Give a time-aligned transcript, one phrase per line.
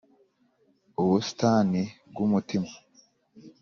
[1.01, 2.69] ubusitani bwumutima.